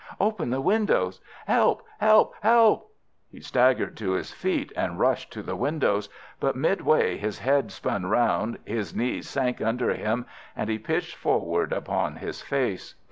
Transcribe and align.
Open 0.19 0.49
the 0.49 0.61
windows! 0.61 1.21
Help! 1.45 1.83
help! 1.99 2.33
help!" 2.41 2.91
He 3.29 3.39
staggered 3.39 3.95
to 3.97 4.13
his 4.13 4.31
feet 4.31 4.71
and 4.75 4.97
rushed 4.99 5.31
to 5.33 5.43
the 5.43 5.55
windows, 5.55 6.09
but 6.39 6.55
midway 6.55 7.17
his 7.17 7.37
head 7.37 7.71
spun 7.71 8.07
round, 8.07 8.57
his 8.65 8.95
knees 8.95 9.29
sank 9.29 9.61
under 9.61 9.93
him, 9.93 10.25
and 10.55 10.71
he 10.71 10.79
pitched 10.79 11.15
forward 11.15 11.71
upon 11.71 12.15
his 12.15 12.41
face. 12.41 12.95